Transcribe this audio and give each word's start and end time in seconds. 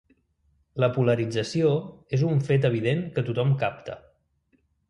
La 0.83 0.87
polarització 0.95 1.75
és 2.19 2.25
un 2.31 2.41
fet 2.49 2.67
evident 2.73 3.07
que 3.19 3.25
tothom 3.31 3.55
capta. 3.67 4.03